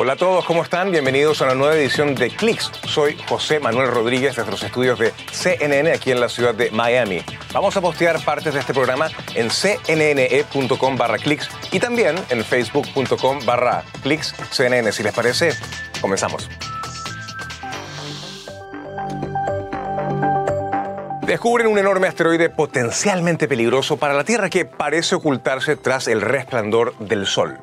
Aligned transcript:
Hola 0.00 0.12
a 0.12 0.16
todos, 0.16 0.44
¿cómo 0.44 0.62
están? 0.62 0.92
Bienvenidos 0.92 1.42
a 1.42 1.46
una 1.46 1.56
nueva 1.56 1.74
edición 1.74 2.14
de 2.14 2.30
Clicks. 2.30 2.70
Soy 2.86 3.18
José 3.28 3.58
Manuel 3.58 3.90
Rodríguez 3.90 4.36
desde 4.36 4.48
los 4.48 4.62
estudios 4.62 4.96
de 4.96 5.12
CNN 5.32 5.90
aquí 5.90 6.12
en 6.12 6.20
la 6.20 6.28
ciudad 6.28 6.54
de 6.54 6.70
Miami. 6.70 7.20
Vamos 7.52 7.76
a 7.76 7.80
postear 7.80 8.24
partes 8.24 8.54
de 8.54 8.60
este 8.60 8.72
programa 8.72 9.08
en 9.34 9.48
cnne.com 9.50 10.96
barra 10.96 11.16
y 11.72 11.80
también 11.80 12.14
en 12.30 12.44
facebook.com 12.44 13.40
barra 13.44 13.82
clicks 14.00 14.36
CNN. 14.52 14.92
Si 14.92 15.02
les 15.02 15.12
parece, 15.12 15.50
comenzamos. 16.00 16.48
Descubren 21.26 21.66
un 21.66 21.76
enorme 21.76 22.06
asteroide 22.06 22.50
potencialmente 22.50 23.48
peligroso 23.48 23.96
para 23.96 24.14
la 24.14 24.22
Tierra 24.22 24.48
que 24.48 24.64
parece 24.64 25.16
ocultarse 25.16 25.74
tras 25.74 26.06
el 26.06 26.20
resplandor 26.20 26.96
del 26.98 27.26
Sol. 27.26 27.58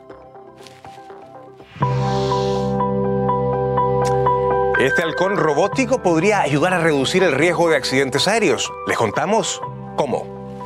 Este 4.80 5.02
halcón 5.02 5.38
robótico 5.38 6.04
podría 6.04 6.42
ayudar 6.42 6.74
a 6.74 6.80
reducir 6.80 7.24
el 7.24 7.32
riesgo 7.32 7.70
de 7.70 7.78
accidentes 7.78 8.28
aéreos. 8.28 8.74
Les 8.88 8.98
contamos 8.98 9.62
cómo. 9.96 10.60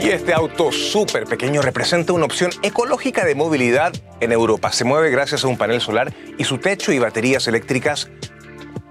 Y 0.00 0.10
este 0.10 0.32
auto 0.32 0.70
súper 0.70 1.24
pequeño 1.24 1.62
representa 1.62 2.12
una 2.12 2.26
opción 2.26 2.52
ecológica 2.62 3.24
de 3.24 3.34
movilidad 3.34 3.92
en 4.20 4.30
Europa. 4.30 4.70
Se 4.70 4.84
mueve 4.84 5.10
gracias 5.10 5.42
a 5.42 5.48
un 5.48 5.58
panel 5.58 5.80
solar 5.80 6.14
y 6.38 6.44
su 6.44 6.58
techo 6.58 6.92
y 6.92 7.00
baterías 7.00 7.48
eléctricas 7.48 8.08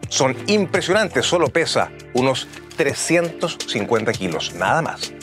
son 0.10 0.36
impresionantes. 0.48 1.26
Solo 1.26 1.48
pesa 1.48 1.90
unos 2.14 2.50
350 2.76 4.12
kilos, 4.12 4.54
nada 4.56 4.82
más. 4.82 5.14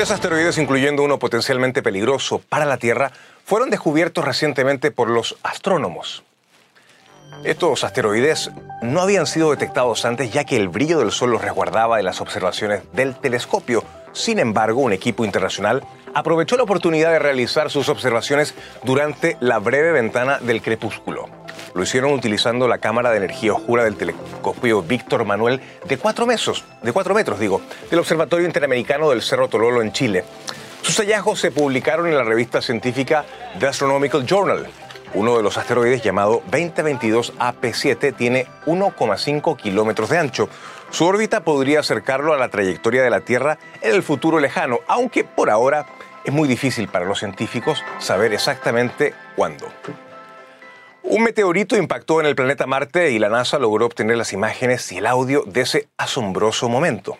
Tres 0.00 0.12
asteroides, 0.12 0.56
incluyendo 0.56 1.02
uno 1.02 1.18
potencialmente 1.18 1.82
peligroso 1.82 2.40
para 2.48 2.64
la 2.64 2.78
Tierra, 2.78 3.12
fueron 3.44 3.68
descubiertos 3.68 4.24
recientemente 4.24 4.90
por 4.90 5.10
los 5.10 5.36
astrónomos. 5.42 6.24
Estos 7.44 7.84
asteroides 7.84 8.50
no 8.80 9.02
habían 9.02 9.26
sido 9.26 9.50
detectados 9.50 10.06
antes 10.06 10.32
ya 10.32 10.44
que 10.44 10.56
el 10.56 10.70
brillo 10.70 11.00
del 11.00 11.10
Sol 11.10 11.32
los 11.32 11.42
resguardaba 11.42 11.98
de 11.98 12.02
las 12.02 12.22
observaciones 12.22 12.80
del 12.94 13.14
telescopio. 13.14 13.84
Sin 14.12 14.38
embargo, 14.38 14.80
un 14.80 14.94
equipo 14.94 15.22
internacional 15.22 15.84
aprovechó 16.14 16.56
la 16.56 16.64
oportunidad 16.64 17.10
de 17.12 17.18
realizar 17.18 17.70
sus 17.70 17.88
observaciones 17.88 18.54
durante 18.84 19.36
la 19.40 19.58
breve 19.58 19.92
ventana 19.92 20.38
del 20.38 20.62
crepúsculo. 20.62 21.28
Lo 21.74 21.82
hicieron 21.82 22.12
utilizando 22.12 22.66
la 22.66 22.78
cámara 22.78 23.10
de 23.10 23.18
energía 23.18 23.52
oscura 23.52 23.84
del 23.84 23.96
telescopio 23.96 24.82
Víctor 24.82 25.24
Manuel 25.24 25.60
de 25.84 25.98
cuatro 25.98 26.26
metros, 26.26 26.64
de 26.82 26.92
metros 27.14 27.38
digo, 27.38 27.60
del 27.88 28.00
Observatorio 28.00 28.46
Interamericano 28.46 29.10
del 29.10 29.22
Cerro 29.22 29.48
Tololo 29.48 29.82
en 29.82 29.92
Chile. 29.92 30.24
Sus 30.82 30.96
hallazgos 30.96 31.38
se 31.38 31.52
publicaron 31.52 32.08
en 32.08 32.16
la 32.16 32.24
revista 32.24 32.60
científica 32.60 33.24
The 33.58 33.68
Astronomical 33.68 34.26
Journal. 34.26 34.66
Uno 35.12 35.36
de 35.36 35.42
los 35.42 35.58
asteroides 35.58 36.02
llamado 36.02 36.42
2022 36.50 37.34
AP7 37.38 38.14
tiene 38.14 38.46
1,5 38.66 39.56
kilómetros 39.56 40.08
de 40.08 40.18
ancho. 40.18 40.48
Su 40.90 41.06
órbita 41.06 41.44
podría 41.44 41.80
acercarlo 41.80 42.34
a 42.34 42.38
la 42.38 42.48
trayectoria 42.48 43.02
de 43.02 43.10
la 43.10 43.20
Tierra 43.20 43.58
en 43.80 43.94
el 43.94 44.02
futuro 44.02 44.40
lejano, 44.40 44.80
aunque 44.88 45.24
por 45.24 45.48
ahora 45.48 45.86
es 46.24 46.32
muy 46.32 46.48
difícil 46.48 46.88
para 46.88 47.04
los 47.04 47.20
científicos 47.20 47.82
saber 47.98 48.32
exactamente 48.32 49.14
cuándo. 49.36 49.68
Un 51.02 51.22
meteorito 51.22 51.76
impactó 51.76 52.20
en 52.20 52.26
el 52.26 52.34
planeta 52.34 52.66
Marte 52.66 53.10
y 53.10 53.18
la 53.18 53.28
NASA 53.28 53.58
logró 53.58 53.86
obtener 53.86 54.16
las 54.16 54.32
imágenes 54.32 54.90
y 54.92 54.98
el 54.98 55.06
audio 55.06 55.44
de 55.46 55.62
ese 55.62 55.88
asombroso 55.96 56.68
momento. 56.68 57.16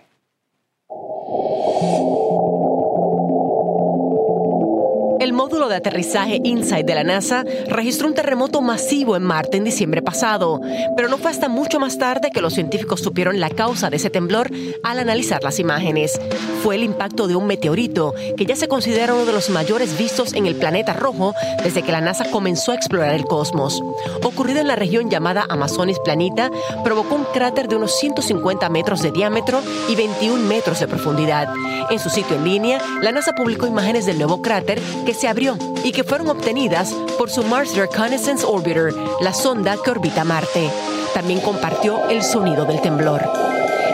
El 5.31 5.37
módulo 5.37 5.69
de 5.69 5.77
aterrizaje 5.77 6.41
InSight 6.43 6.85
de 6.85 6.97
la 6.97 7.05
NASA 7.05 7.45
registró 7.69 8.09
un 8.09 8.15
terremoto 8.15 8.63
masivo 8.63 9.15
en 9.15 9.23
Marte 9.23 9.59
en 9.59 9.63
diciembre 9.63 10.03
pasado, 10.03 10.61
pero 10.97 11.09
no 11.09 11.19
fue 11.19 11.31
hasta 11.31 11.49
mucho 11.49 11.79
más 11.79 11.99
tarde 11.99 12.33
que 12.33 12.41
los 12.41 12.55
científicos 12.55 13.01
supieron 13.01 13.39
la 13.39 13.49
causa 13.49 13.91
de 13.91 13.97
ese 13.99 14.11
temblor 14.11 14.51
al 14.83 14.99
analizar 14.99 15.45
las 15.45 15.61
imágenes. 15.61 16.21
Fue 16.65 16.75
el 16.75 16.83
impacto 16.83 17.29
de 17.29 17.37
un 17.37 17.47
meteorito 17.47 18.13
que 18.37 18.45
ya 18.45 18.57
se 18.57 18.67
considera 18.67 19.15
uno 19.15 19.25
de 19.25 19.33
los 19.33 19.51
mayores 19.51 19.97
vistos 19.97 20.35
en 20.35 20.47
el 20.47 20.57
planeta 20.57 20.95
rojo 20.95 21.33
desde 21.63 21.83
que 21.83 21.93
la 21.93 22.01
NASA 22.01 22.29
comenzó 22.33 22.73
a 22.73 22.75
explorar 22.75 23.15
el 23.15 23.25
cosmos. 23.25 23.81
Ocurrido 24.25 24.59
en 24.59 24.67
la 24.67 24.75
región 24.75 25.11
llamada 25.11 25.47
Amazonis 25.49 26.01
Planita, 26.01 26.51
provocó 26.83 27.15
un 27.15 27.25
cráter 27.33 27.69
de 27.69 27.77
unos 27.77 27.97
150 28.01 28.69
metros 28.69 29.01
de 29.01 29.13
diámetro 29.13 29.63
y 29.89 29.95
21 29.95 30.45
metros 30.49 30.81
de 30.81 30.89
profundidad. 30.89 31.55
En 31.89 32.01
su 32.01 32.11
sitio 32.11 32.35
en 32.35 32.45
línea, 32.45 32.81
la 33.01 33.13
NASA 33.13 33.33
publicó 33.33 33.69
imágenes 33.69 34.07
del 34.07 34.19
nuevo 34.19 34.43
cráter 34.43 34.81
que 35.07 35.20
se 35.21 35.29
abrió 35.29 35.59
y 35.85 35.93
que 35.93 36.03
fueron 36.03 36.31
obtenidas 36.31 36.95
por 37.19 37.29
su 37.29 37.43
Mars 37.43 37.77
Reconnaissance 37.77 38.47
Orbiter, 38.47 38.95
la 39.21 39.35
sonda 39.35 39.77
que 39.85 39.91
orbita 39.91 40.25
Marte. 40.25 40.71
También 41.13 41.41
compartió 41.41 42.09
el 42.09 42.23
sonido 42.23 42.65
del 42.65 42.81
temblor. 42.81 43.29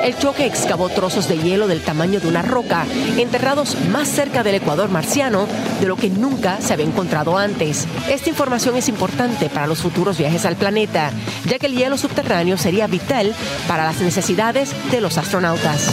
El 0.05 0.17
choque 0.17 0.47
excavó 0.47 0.89
trozos 0.89 1.27
de 1.27 1.37
hielo 1.37 1.67
del 1.67 1.83
tamaño 1.83 2.21
de 2.21 2.29
una 2.29 2.43
roca, 2.43 2.87
enterrados 3.17 3.77
más 3.91 4.07
cerca 4.07 4.45
del 4.45 4.55
ecuador 4.55 4.89
marciano 4.89 5.49
de 5.81 5.87
lo 5.89 5.97
que 5.97 6.11
nunca 6.11 6.61
se 6.61 6.75
había 6.75 6.87
encontrado 6.87 7.37
antes. 7.37 7.89
Esta 8.09 8.29
información 8.29 8.77
es 8.77 8.89
importante 8.89 9.49
para 9.49 9.67
los 9.67 9.81
futuros 9.81 10.19
viajes 10.19 10.45
al 10.45 10.55
planeta, 10.55 11.11
ya 11.47 11.59
que 11.59 11.67
el 11.67 11.75
hielo 11.75 11.99
subterráneo 11.99 12.57
sería 12.57 12.87
vital 12.87 13.35
para 13.67 13.85
las 13.85 14.01
necesidades 14.01 14.71
de 14.93 15.01
los 15.01 15.19
astronautas. 15.19 15.91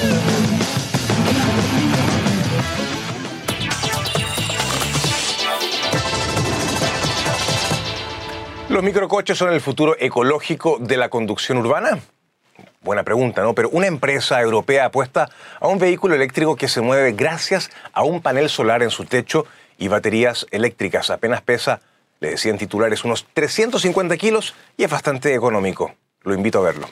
¿Los 8.74 8.82
microcoches 8.82 9.38
son 9.38 9.54
el 9.54 9.62
futuro 9.62 9.96
ecológico 10.00 10.80
de 10.80 10.98
la 10.98 11.10
conducción 11.10 11.60
urbana? 11.60 12.00
Buena 12.82 13.04
pregunta, 13.04 13.44
¿no? 13.44 13.54
Pero 13.54 13.70
una 13.70 13.86
empresa 13.86 14.42
europea 14.42 14.86
apuesta 14.86 15.30
a 15.60 15.68
un 15.68 15.78
vehículo 15.78 16.16
eléctrico 16.16 16.56
que 16.56 16.68
se 16.68 16.82
mueve 16.82 17.12
gracias 17.12 17.70
a 17.94 18.02
un 18.02 18.20
panel 18.20 18.50
solar 18.50 18.82
en 18.82 18.90
su 18.90 19.06
techo 19.06 19.46
y 19.78 19.90
baterías 19.90 20.48
eléctricas. 20.50 21.12
Apenas 21.12 21.44
pesa, 21.44 21.82
le 22.20 22.32
decían 22.32 22.58
titulares, 22.58 23.04
unos 23.04 23.28
350 23.36 24.18
kilos 24.18 24.56
y 24.76 24.86
es 24.86 24.90
bastante 24.90 25.36
económico. 25.36 25.94
Lo 26.24 26.34
invito 26.34 26.58
a 26.58 26.64
verlo. 26.64 26.90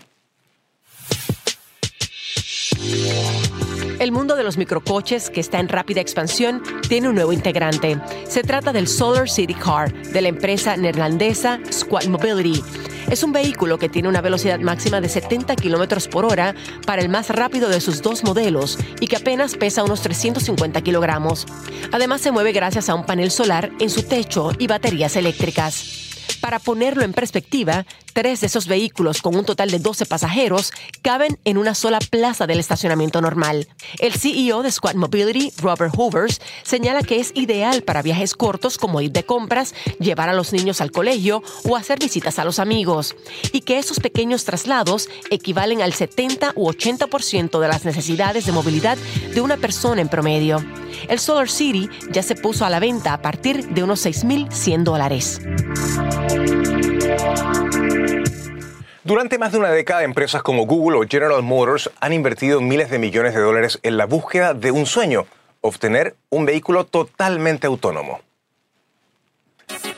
El 4.01 4.11
mundo 4.11 4.35
de 4.35 4.41
los 4.41 4.57
microcoches, 4.57 5.29
que 5.29 5.39
está 5.39 5.59
en 5.59 5.69
rápida 5.69 6.01
expansión, 6.01 6.63
tiene 6.89 7.07
un 7.07 7.13
nuevo 7.13 7.33
integrante. 7.33 8.01
Se 8.27 8.41
trata 8.41 8.73
del 8.73 8.87
Solar 8.87 9.29
City 9.29 9.53
Car, 9.53 9.93
de 9.93 10.21
la 10.23 10.29
empresa 10.29 10.75
neerlandesa 10.75 11.59
Squad 11.71 12.05
Mobility. 12.05 12.63
Es 13.11 13.21
un 13.21 13.31
vehículo 13.31 13.77
que 13.77 13.89
tiene 13.89 14.09
una 14.09 14.21
velocidad 14.21 14.59
máxima 14.59 15.01
de 15.01 15.07
70 15.07 15.55
kilómetros 15.55 16.07
por 16.07 16.25
hora 16.25 16.55
para 16.83 17.03
el 17.03 17.09
más 17.09 17.29
rápido 17.29 17.69
de 17.69 17.79
sus 17.79 18.01
dos 18.01 18.23
modelos 18.23 18.79
y 18.99 19.05
que 19.05 19.17
apenas 19.17 19.55
pesa 19.55 19.83
unos 19.83 20.01
350 20.01 20.81
kilogramos. 20.81 21.45
Además, 21.91 22.21
se 22.21 22.31
mueve 22.31 22.53
gracias 22.53 22.89
a 22.89 22.95
un 22.95 23.05
panel 23.05 23.29
solar 23.29 23.69
en 23.79 23.91
su 23.91 24.01
techo 24.01 24.49
y 24.57 24.65
baterías 24.65 25.15
eléctricas. 25.15 26.10
Para 26.51 26.65
ponerlo 26.65 27.05
en 27.05 27.13
perspectiva, 27.13 27.85
tres 28.11 28.41
de 28.41 28.47
esos 28.47 28.67
vehículos 28.67 29.21
con 29.21 29.37
un 29.37 29.45
total 29.45 29.71
de 29.71 29.79
12 29.79 30.05
pasajeros 30.05 30.73
caben 31.01 31.39
en 31.45 31.57
una 31.57 31.73
sola 31.73 31.99
plaza 31.99 32.45
del 32.45 32.59
estacionamiento 32.59 33.21
normal. 33.21 33.69
El 33.99 34.15
CEO 34.15 34.61
de 34.61 34.69
Squad 34.69 34.95
Mobility, 34.95 35.53
Robert 35.61 35.93
Hoovers, 35.95 36.41
señala 36.63 37.03
que 37.03 37.21
es 37.21 37.31
ideal 37.35 37.83
para 37.83 38.01
viajes 38.01 38.33
cortos 38.33 38.77
como 38.77 38.99
ir 38.99 39.13
de 39.13 39.23
compras, 39.23 39.73
llevar 40.01 40.27
a 40.27 40.33
los 40.33 40.51
niños 40.51 40.81
al 40.81 40.91
colegio 40.91 41.41
o 41.63 41.77
hacer 41.77 41.99
visitas 41.99 42.37
a 42.37 42.43
los 42.43 42.59
amigos, 42.59 43.15
y 43.53 43.61
que 43.61 43.79
esos 43.79 44.01
pequeños 44.01 44.43
traslados 44.43 45.07
equivalen 45.29 45.81
al 45.81 45.93
70 45.93 46.51
u 46.55 46.67
80% 46.67 47.61
de 47.61 47.67
las 47.69 47.85
necesidades 47.85 48.45
de 48.45 48.51
movilidad 48.51 48.97
de 49.33 49.39
una 49.39 49.55
persona 49.55 50.01
en 50.01 50.09
promedio. 50.09 50.61
El 51.07 51.19
Solar 51.19 51.49
City 51.49 51.89
ya 52.11 52.23
se 52.23 52.35
puso 52.35 52.65
a 52.65 52.69
la 52.69 52.81
venta 52.81 53.13
a 53.13 53.21
partir 53.21 53.69
de 53.69 53.83
unos 53.83 54.05
6.100 54.05 54.83
dólares. 54.83 55.39
Durante 59.11 59.37
más 59.37 59.51
de 59.51 59.57
una 59.57 59.71
década, 59.71 60.03
empresas 60.03 60.41
como 60.41 60.65
Google 60.65 60.97
o 60.97 61.05
General 61.05 61.43
Motors 61.43 61.91
han 61.99 62.13
invertido 62.13 62.61
miles 62.61 62.89
de 62.89 62.97
millones 62.97 63.35
de 63.35 63.41
dólares 63.41 63.77
en 63.83 63.97
la 63.97 64.05
búsqueda 64.05 64.53
de 64.53 64.71
un 64.71 64.85
sueño, 64.85 65.25
obtener 65.59 66.15
un 66.29 66.45
vehículo 66.45 66.85
totalmente 66.85 67.67
autónomo. 67.67 68.21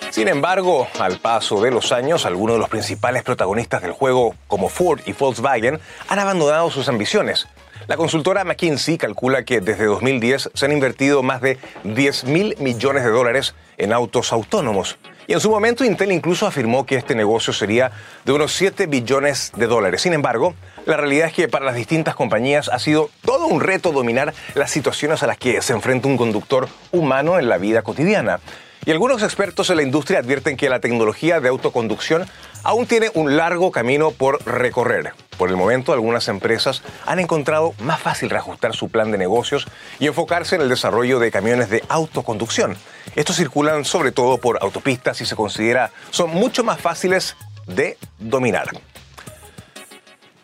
Sin 0.09 0.29
embargo, 0.29 0.87
al 0.99 1.19
paso 1.19 1.61
de 1.61 1.69
los 1.69 1.91
años, 1.91 2.25
algunos 2.25 2.55
de 2.55 2.61
los 2.61 2.69
principales 2.69 3.21
protagonistas 3.21 3.83
del 3.83 3.91
juego, 3.91 4.33
como 4.47 4.67
Ford 4.67 5.01
y 5.05 5.13
Volkswagen, 5.13 5.79
han 6.07 6.17
abandonado 6.17 6.71
sus 6.71 6.89
ambiciones. 6.89 7.47
La 7.85 7.97
consultora 7.97 8.43
McKinsey 8.43 8.97
calcula 8.97 9.45
que 9.45 9.61
desde 9.61 9.85
2010 9.85 10.49
se 10.55 10.65
han 10.65 10.71
invertido 10.71 11.21
más 11.21 11.39
de 11.39 11.59
10 11.83 12.23
mil 12.23 12.55
millones 12.57 13.03
de 13.03 13.11
dólares 13.11 13.53
en 13.77 13.93
autos 13.93 14.33
autónomos. 14.33 14.97
Y 15.27 15.33
en 15.33 15.39
su 15.39 15.49
momento 15.49 15.85
Intel 15.85 16.11
incluso 16.11 16.45
afirmó 16.45 16.85
que 16.85 16.95
este 16.95 17.15
negocio 17.15 17.53
sería 17.53 17.91
de 18.25 18.33
unos 18.33 18.53
7 18.53 18.87
billones 18.87 19.51
de 19.55 19.67
dólares. 19.67 20.01
Sin 20.01 20.13
embargo, 20.13 20.53
la 20.85 20.97
realidad 20.97 21.27
es 21.27 21.33
que 21.33 21.47
para 21.47 21.65
las 21.65 21.75
distintas 21.75 22.15
compañías 22.15 22.69
ha 22.69 22.79
sido 22.79 23.09
todo 23.23 23.47
un 23.47 23.61
reto 23.61 23.91
dominar 23.91 24.33
las 24.53 24.71
situaciones 24.71 25.23
a 25.23 25.27
las 25.27 25.37
que 25.37 25.61
se 25.61 25.73
enfrenta 25.73 26.09
un 26.09 26.17
conductor 26.17 26.67
humano 26.91 27.39
en 27.39 27.47
la 27.47 27.57
vida 27.57 27.83
cotidiana. 27.83 28.39
Y 28.85 28.91
algunos 28.91 29.23
expertos 29.23 29.69
en 29.69 29.77
la 29.77 29.83
industria 29.83 30.19
advierten 30.19 30.57
que 30.57 30.69
la 30.69 30.81
tecnología 30.81 31.39
de 31.39 31.47
autoconducción 31.47 32.25
aún 32.63 32.85
tiene 32.85 33.11
un 33.13 33.37
largo 33.37 33.71
camino 33.71 34.11
por 34.11 34.45
recorrer. 34.45 35.13
Por 35.37 35.49
el 35.49 35.55
momento, 35.55 35.93
algunas 35.93 36.27
empresas 36.27 36.83
han 37.05 37.19
encontrado 37.19 37.73
más 37.79 38.01
fácil 38.01 38.29
reajustar 38.29 38.75
su 38.75 38.89
plan 38.89 39.11
de 39.11 39.17
negocios 39.17 39.67
y 39.99 40.07
enfocarse 40.07 40.55
en 40.55 40.61
el 40.61 40.69
desarrollo 40.69 41.19
de 41.19 41.31
camiones 41.31 41.69
de 41.69 41.81
autoconducción. 41.87 42.75
Estos 43.15 43.37
circulan 43.37 43.85
sobre 43.85 44.11
todo 44.11 44.37
por 44.37 44.61
autopistas 44.61 45.21
y 45.21 45.25
se 45.25 45.35
considera 45.35 45.91
son 46.09 46.31
mucho 46.31 46.63
más 46.63 46.79
fáciles 46.79 47.37
de 47.67 47.97
dominar. 48.19 48.67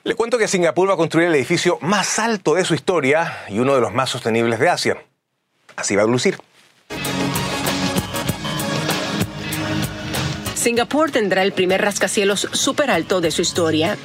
Le 0.03 0.15
cuento 0.15 0.38
que 0.38 0.47
Singapur 0.47 0.89
va 0.89 0.94
a 0.94 0.97
construir 0.97 1.27
el 1.27 1.36
edificio 1.36 1.77
más 1.81 2.19
alto 2.19 2.56
de 2.56 2.63
su 2.63 2.74
historia 2.74 3.44
y 3.50 3.59
uno 3.59 3.75
de 3.75 3.81
los 3.81 3.94
más 3.94 4.09
sostenibles 4.09 4.59
de 4.59 4.69
Asia. 4.69 4.97
Así 5.75 5.95
va 5.95 6.03
a 6.03 6.07
lucir. 6.07 6.38
Singapur 10.60 11.10
tendrá 11.10 11.44
el 11.44 11.54
primer 11.54 11.82
rascacielos 11.82 12.50
súper 12.52 12.92
alto 12.92 13.22
de 13.22 13.32
su 13.32 13.42
historia. 13.42 13.98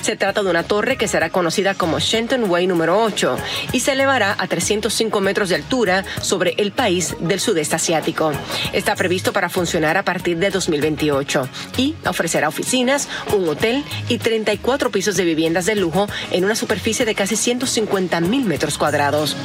Se 0.00 0.16
trata 0.16 0.42
de 0.42 0.48
una 0.48 0.62
torre 0.62 0.96
que 0.96 1.06
será 1.06 1.28
conocida 1.28 1.74
como 1.74 1.98
Shenton 1.98 2.48
Way 2.48 2.66
número 2.66 3.02
8 3.02 3.36
y 3.72 3.80
se 3.80 3.92
elevará 3.92 4.34
a 4.38 4.46
305 4.46 5.20
metros 5.20 5.50
de 5.50 5.56
altura 5.56 6.06
sobre 6.22 6.54
el 6.56 6.72
país 6.72 7.14
del 7.20 7.40
sudeste 7.40 7.76
asiático. 7.76 8.32
Está 8.72 8.96
previsto 8.96 9.34
para 9.34 9.50
funcionar 9.50 9.98
a 9.98 10.02
partir 10.02 10.38
de 10.38 10.48
2028 10.48 11.46
y 11.76 11.94
ofrecerá 12.06 12.48
oficinas, 12.48 13.06
un 13.36 13.46
hotel 13.46 13.84
y 14.08 14.16
34 14.16 14.90
pisos 14.90 15.14
de 15.16 15.24
viviendas 15.24 15.66
de 15.66 15.74
lujo 15.74 16.08
en 16.30 16.46
una 16.46 16.56
superficie 16.56 17.04
de 17.04 17.14
casi 17.14 17.36
150 17.36 18.18
mil 18.22 18.46
metros 18.46 18.78
cuadrados 18.78 19.36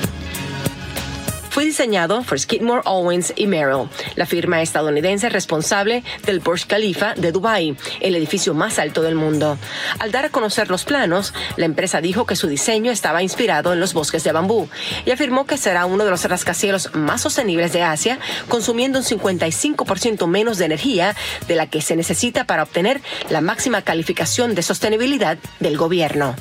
fue 1.53 1.65
diseñado 1.65 2.23
por 2.23 2.39
Skidmore, 2.39 2.81
Owens 2.85 3.31
y 3.35 3.45
Merrill, 3.45 3.87
la 4.15 4.25
firma 4.25 4.63
estadounidense 4.63 5.29
responsable 5.29 6.03
del 6.25 6.39
Burj 6.39 6.65
Khalifa 6.65 7.13
de 7.13 7.31
Dubái, 7.31 7.77
el 7.99 8.15
edificio 8.15 8.55
más 8.55 8.79
alto 8.79 9.03
del 9.03 9.13
mundo. 9.13 9.59
Al 9.99 10.11
dar 10.11 10.25
a 10.25 10.29
conocer 10.29 10.71
los 10.71 10.83
planos, 10.83 11.31
la 11.55 11.65
empresa 11.65 12.01
dijo 12.01 12.25
que 12.25 12.35
su 12.35 12.47
diseño 12.47 12.91
estaba 12.91 13.21
inspirado 13.21 13.71
en 13.71 13.79
los 13.79 13.93
bosques 13.93 14.23
de 14.23 14.31
bambú 14.31 14.67
y 15.05 15.11
afirmó 15.11 15.45
que 15.45 15.57
será 15.57 15.85
uno 15.85 16.03
de 16.05 16.09
los 16.09 16.25
rascacielos 16.25 16.89
más 16.95 17.21
sostenibles 17.21 17.71
de 17.71 17.83
Asia, 17.83 18.17
consumiendo 18.49 18.97
un 18.97 19.05
55% 19.05 20.25
menos 20.25 20.57
de 20.57 20.65
energía 20.65 21.15
de 21.47 21.55
la 21.55 21.67
que 21.67 21.81
se 21.81 21.95
necesita 21.95 22.45
para 22.45 22.63
obtener 22.63 22.99
la 23.29 23.41
máxima 23.41 23.83
calificación 23.83 24.55
de 24.55 24.63
sostenibilidad 24.63 25.37
del 25.59 25.77
gobierno. 25.77 26.35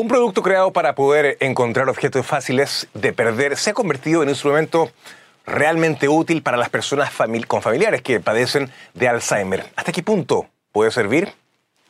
Un 0.00 0.06
producto 0.06 0.42
creado 0.44 0.72
para 0.72 0.94
poder 0.94 1.36
encontrar 1.40 1.88
objetos 1.88 2.24
fáciles 2.24 2.86
de 2.94 3.12
perder 3.12 3.56
se 3.56 3.70
ha 3.70 3.74
convertido 3.74 4.22
en 4.22 4.28
un 4.28 4.32
instrumento 4.32 4.92
realmente 5.44 6.08
útil 6.08 6.40
para 6.40 6.56
las 6.56 6.68
personas 6.68 7.10
con 7.48 7.62
familiares 7.62 8.00
que 8.02 8.20
padecen 8.20 8.70
de 8.94 9.08
Alzheimer. 9.08 9.66
¿Hasta 9.74 9.90
qué 9.90 10.04
punto 10.04 10.46
puede 10.70 10.92
servir? 10.92 11.32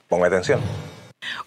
Ponga 0.08 0.28
atención. 0.28 0.58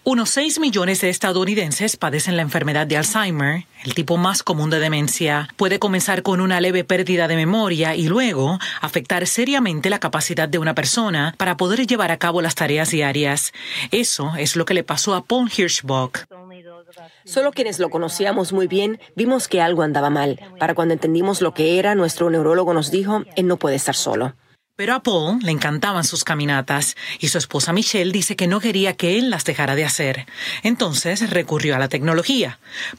Unos 0.04 0.30
6 0.30 0.58
millones 0.58 1.00
de 1.00 1.10
estadounidenses 1.10 1.96
padecen 1.96 2.36
la 2.36 2.42
enfermedad 2.42 2.86
de 2.86 2.96
Alzheimer, 2.96 3.66
el 3.84 3.94
tipo 3.94 4.16
más 4.16 4.42
común 4.42 4.68
de 4.68 4.80
demencia. 4.80 5.48
Puede 5.56 5.78
comenzar 5.78 6.22
con 6.22 6.40
una 6.40 6.60
leve 6.60 6.84
pérdida 6.84 7.28
de 7.28 7.36
memoria 7.36 7.94
y 7.94 8.08
luego 8.08 8.58
afectar 8.80 9.26
seriamente 9.26 9.90
la 9.90 10.00
capacidad 10.00 10.48
de 10.48 10.58
una 10.58 10.74
persona 10.74 11.34
para 11.38 11.56
poder 11.56 11.86
llevar 11.86 12.10
a 12.10 12.18
cabo 12.18 12.42
las 12.42 12.54
tareas 12.54 12.90
diarias. 12.90 13.52
Eso 13.90 14.32
es 14.36 14.56
lo 14.56 14.64
que 14.64 14.74
le 14.74 14.84
pasó 14.84 15.14
a 15.14 15.24
Paul 15.24 15.50
Hirschbock. 15.56 16.26
Solo 17.24 17.52
quienes 17.52 17.78
lo 17.78 17.88
conocíamos 17.88 18.52
muy 18.52 18.66
bien 18.66 19.00
vimos 19.14 19.48
que 19.48 19.62
algo 19.62 19.82
andaba 19.82 20.10
mal. 20.10 20.40
Para 20.58 20.74
cuando 20.74 20.94
entendimos 20.94 21.40
lo 21.40 21.54
que 21.54 21.78
era, 21.78 21.94
nuestro 21.94 22.28
neurólogo 22.28 22.74
nos 22.74 22.90
dijo, 22.90 23.22
él 23.36 23.46
no 23.46 23.56
puede 23.56 23.76
estar 23.76 23.94
solo. 23.94 24.34
Pero 24.82 24.96
a 24.96 25.00
Paul 25.04 25.38
le 25.42 25.52
encantaban 25.52 26.02
sus 26.02 26.24
caminatas 26.24 26.96
y 27.20 27.28
su 27.28 27.38
esposa 27.38 27.72
Michelle 27.72 28.10
dice 28.10 28.34
que 28.34 28.48
no 28.48 28.58
quería 28.58 28.96
que 28.96 29.16
él 29.16 29.30
las 29.30 29.44
dejara 29.44 29.76
de 29.76 29.84
hacer. 29.84 30.26
Entonces 30.64 31.30
recurrió 31.30 31.76
a 31.76 31.78
la 31.78 31.86
tecnología. 31.86 32.58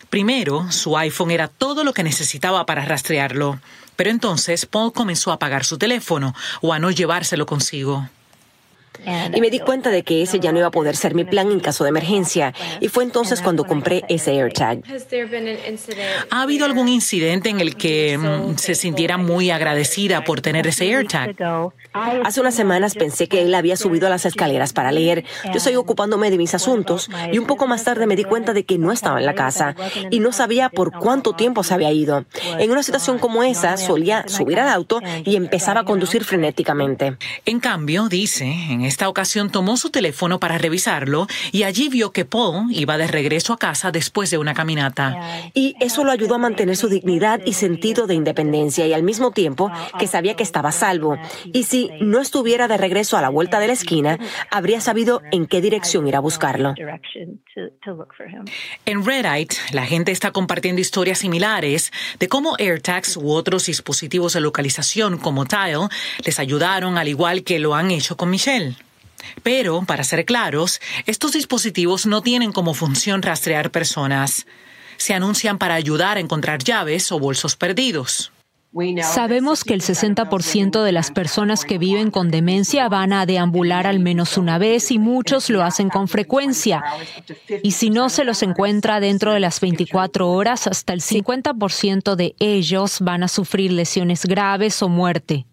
Primero, 0.09 0.71
su 0.71 0.97
iPhone 0.97 1.31
era 1.31 1.49
todo 1.49 1.83
lo 1.83 1.93
que 1.93 2.03
necesitaba 2.03 2.65
para 2.65 2.85
rastrearlo. 2.85 3.59
Pero 3.97 4.11
entonces 4.11 4.65
Paul 4.65 4.93
comenzó 4.93 5.31
a 5.31 5.33
apagar 5.33 5.65
su 5.65 5.77
teléfono 5.77 6.33
o 6.61 6.71
a 6.71 6.79
no 6.79 6.89
llevárselo 6.89 7.45
consigo. 7.45 8.07
Y 9.33 9.41
me 9.41 9.49
di 9.49 9.59
cuenta 9.59 9.89
de 9.89 10.03
que 10.03 10.21
ese 10.21 10.39
ya 10.39 10.51
no 10.51 10.59
iba 10.59 10.67
a 10.67 10.71
poder 10.71 10.95
ser 10.95 11.15
mi 11.15 11.23
plan 11.23 11.51
en 11.51 11.59
caso 11.59 11.83
de 11.83 11.89
emergencia. 11.89 12.53
Y 12.79 12.87
fue 12.87 13.03
entonces 13.03 13.41
cuando 13.41 13.65
compré 13.65 14.03
ese 14.09 14.31
AirTag. 14.31 14.81
¿Ha 16.29 16.41
habido 16.41 16.65
algún 16.65 16.87
incidente 16.87 17.49
en 17.49 17.59
el 17.59 17.75
que 17.75 18.17
mm, 18.17 18.57
se 18.57 18.75
sintiera 18.75 19.17
muy 19.17 19.49
agradecida 19.49 20.23
por 20.23 20.41
tener 20.41 20.67
ese 20.67 20.85
AirTag? 20.85 21.35
Hace 21.93 22.41
unas 22.41 22.55
semanas 22.55 22.95
pensé 22.95 23.27
que 23.27 23.41
él 23.41 23.53
había 23.53 23.77
subido 23.77 24.07
a 24.07 24.09
las 24.09 24.25
escaleras 24.25 24.73
para 24.73 24.91
leer. 24.91 25.25
Yo 25.45 25.57
estoy 25.57 25.75
ocupándome 25.75 26.31
de 26.31 26.37
mis 26.37 26.53
asuntos 26.53 27.09
y 27.31 27.37
un 27.37 27.45
poco 27.45 27.67
más 27.67 27.83
tarde 27.83 28.07
me 28.07 28.15
di 28.15 28.23
cuenta 28.23 28.53
de 28.53 28.65
que 28.65 28.77
no 28.77 28.91
estaba 28.91 29.19
en 29.19 29.25
la 29.25 29.35
casa 29.35 29.75
y 30.09 30.19
no 30.19 30.31
sabía 30.31 30.69
por 30.69 30.91
cuánto 30.91 31.33
tiempo 31.33 31.63
se 31.63 31.73
había 31.73 31.91
ido. 31.91 32.25
En 32.59 32.71
una 32.71 32.83
situación 32.83 33.19
como 33.19 33.43
esa, 33.43 33.77
solía 33.77 34.27
subir 34.27 34.59
al 34.59 34.69
auto 34.69 35.01
y 35.25 35.35
empezaba 35.35 35.81
a 35.81 35.85
conducir 35.85 36.23
frenéticamente. 36.23 37.17
En 37.45 37.59
cambio, 37.59 38.07
dice, 38.09 38.45
en 38.45 38.82
esta 38.85 39.09
ocasión 39.09 39.49
tomó 39.49 39.77
su 39.77 39.89
teléfono 39.89 40.39
para 40.39 40.57
revisarlo 40.57 41.27
y 41.51 41.63
allí 41.63 41.89
vio 41.89 42.11
que 42.11 42.25
Paul 42.25 42.67
iba 42.71 42.97
de 42.97 43.07
regreso 43.07 43.53
a 43.53 43.57
casa 43.57 43.91
después 43.91 44.29
de 44.29 44.37
una 44.37 44.53
caminata. 44.53 45.15
Y 45.53 45.75
eso 45.79 46.03
lo 46.03 46.11
ayudó 46.11 46.35
a 46.35 46.39
mantener 46.39 46.77
su 46.77 46.89
dignidad 46.89 47.41
y 47.45 47.53
sentido 47.53 48.07
de 48.07 48.15
independencia 48.15 48.85
y 48.87 48.93
al 48.93 49.03
mismo 49.03 49.31
tiempo 49.31 49.71
que 49.99 50.07
sabía 50.07 50.35
que 50.35 50.43
estaba 50.43 50.71
salvo. 50.71 51.17
Y 51.45 51.63
si 51.63 51.89
no 52.01 52.19
estuviera 52.21 52.67
de 52.67 52.77
regreso 52.77 53.17
a 53.17 53.21
la 53.21 53.29
vuelta 53.29 53.59
de 53.59 53.67
la 53.67 53.73
esquina, 53.73 54.17
habría 54.49 54.81
sabido 54.81 55.21
en 55.31 55.45
qué 55.45 55.61
dirección 55.61 56.07
ir 56.07 56.15
a 56.15 56.19
buscarlo. 56.19 56.73
En 58.85 59.05
Reddit, 59.05 59.53
la 59.71 59.85
gente 59.85 60.11
está 60.11 60.31
compartiendo 60.31 60.81
historias 60.81 61.19
similares 61.19 61.91
de 62.19 62.27
cómo 62.27 62.55
AirTags 62.57 63.17
u 63.17 63.31
otros 63.31 63.65
dispositivos 63.65 64.33
de 64.33 64.41
localización 64.41 65.17
como 65.17 65.45
Tile 65.45 65.87
les 66.25 66.39
ayudaron 66.39 66.97
al 66.97 67.07
igual 67.07 67.43
que 67.43 67.59
lo 67.59 67.75
han 67.75 67.91
hecho 67.91 68.17
con 68.17 68.29
Michelle. 68.29 68.72
Pero, 69.41 69.83
para 69.83 70.03
ser 70.03 70.25
claros, 70.25 70.79
estos 71.05 71.33
dispositivos 71.33 72.05
no 72.05 72.21
tienen 72.21 72.51
como 72.51 72.73
función 72.73 73.21
rastrear 73.21 73.71
personas. 73.71 74.45
Se 74.97 75.13
anuncian 75.13 75.57
para 75.57 75.75
ayudar 75.75 76.17
a 76.17 76.19
encontrar 76.19 76.63
llaves 76.63 77.11
o 77.11 77.19
bolsos 77.19 77.55
perdidos. 77.55 78.31
Sabemos 79.03 79.63
que 79.63 79.75
el 79.75 79.81
60% 79.81 80.81
de 80.81 80.91
las 80.91 81.11
personas 81.11 81.63
que 81.63 81.77
viven 81.77 82.09
con 82.09 82.31
demencia 82.31 82.89
van 82.89 83.13
a 83.13 83.27
deambular 83.27 83.85
al 83.85 83.99
menos 83.99 84.35
una 84.35 84.57
vez 84.57 84.89
y 84.89 84.97
muchos 84.97 85.51
lo 85.51 85.61
hacen 85.61 85.89
con 85.89 86.07
frecuencia. 86.07 86.83
Y 87.61 87.71
si 87.71 87.91
no 87.91 88.09
se 88.09 88.23
los 88.23 88.41
encuentra 88.41 88.99
dentro 88.99 89.31
de 89.31 89.39
las 89.39 89.59
24 89.59 90.27
horas, 90.27 90.65
hasta 90.65 90.93
el 90.93 91.01
50% 91.01 92.15
de 92.15 92.35
ellos 92.39 92.97
van 93.01 93.21
a 93.21 93.27
sufrir 93.27 93.71
lesiones 93.71 94.25
graves 94.25 94.81
o 94.81 94.89
muerte. 94.89 95.45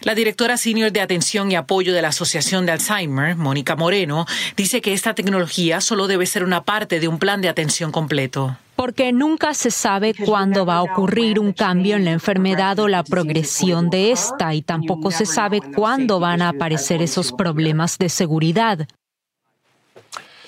La 0.00 0.14
directora 0.14 0.56
senior 0.56 0.92
de 0.92 1.00
atención 1.00 1.50
y 1.50 1.56
apoyo 1.56 1.92
de 1.92 2.02
la 2.02 2.08
Asociación 2.08 2.66
de 2.66 2.72
Alzheimer, 2.72 3.36
Mónica 3.36 3.76
Moreno, 3.76 4.26
dice 4.56 4.80
que 4.80 4.92
esta 4.92 5.14
tecnología 5.14 5.80
solo 5.80 6.06
debe 6.06 6.26
ser 6.26 6.44
una 6.44 6.64
parte 6.64 7.00
de 7.00 7.08
un 7.08 7.18
plan 7.18 7.40
de 7.40 7.48
atención 7.48 7.92
completo. 7.92 8.56
Porque 8.76 9.12
nunca 9.12 9.54
se 9.54 9.70
sabe 9.70 10.14
cuándo 10.14 10.66
va 10.66 10.76
a 10.76 10.82
ocurrir 10.82 11.40
un 11.40 11.52
cambio 11.52 11.96
en 11.96 12.04
la 12.04 12.10
enfermedad 12.10 12.78
o 12.78 12.88
la 12.88 13.02
progresión 13.02 13.88
de 13.88 14.12
esta 14.12 14.54
y 14.54 14.60
tampoco 14.60 15.10
se 15.10 15.24
sabe 15.24 15.60
cuándo 15.60 16.20
van 16.20 16.42
a 16.42 16.50
aparecer 16.50 17.00
esos 17.00 17.32
problemas 17.32 17.96
de 17.96 18.10
seguridad. 18.10 18.86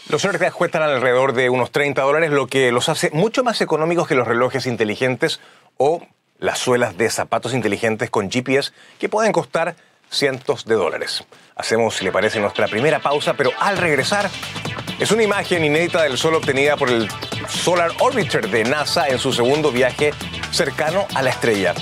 Los 0.09 0.23
relojes 0.23 0.53
cuestan 0.55 0.83
alrededor 0.83 1.35
de 1.35 1.51
unos 1.51 1.71
30 1.71 2.01
dólares, 2.01 2.31
lo 2.31 2.47
que 2.47 2.73
los 2.73 2.89
hace 2.89 3.11
mucho 3.11 3.45
más 3.45 3.61
económicos 3.61 4.09
que 4.09 4.15
los 4.15 4.27
relojes 4.27 4.67
inteligentes 4.67 5.39
o 5.77 6.03
las 6.39 6.59
suelas 6.59 6.97
de 6.97 7.11
zapatos 7.11 7.55
inteligentes 7.55 8.11
con 8.11 8.31
GPS 8.31 8.73
que 8.99 9.09
pueden 9.09 9.33
costar 9.33 9.77
cientos 10.11 10.65
de 10.65 10.75
dólares. 10.75 11.25
Hacemos, 11.57 11.97
si 11.97 12.05
le 12.05 12.13
parece, 12.13 12.41
nuestra 12.41 12.67
primera 12.67 13.01
pausa, 13.01 13.35
pero 13.35 13.51
al 13.59 13.77
regresar 13.77 14.31
es 14.99 15.11
una 15.11 15.23
imagen 15.23 15.65
inédita 15.65 16.03
del 16.03 16.19
Sol 16.19 16.35
obtenida 16.35 16.77
por 16.77 16.91
el 16.91 17.09
Solar 17.49 17.91
Orbiter 18.01 18.49
de 18.49 18.65
NASA 18.65 19.09
en 19.09 19.19
su 19.19 19.33
segundo 19.33 19.71
viaje 19.71 20.13
cercano 20.51 21.07
a 21.15 21.23
la 21.23 21.31
estrella. 21.31 21.75